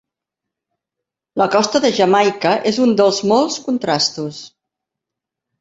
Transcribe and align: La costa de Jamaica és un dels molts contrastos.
La 1.41 1.47
costa 1.57 1.81
de 1.83 1.91
Jamaica 1.99 2.55
és 2.71 2.81
un 2.87 2.97
dels 3.03 3.23
molts 3.33 3.59
contrastos. 3.69 4.45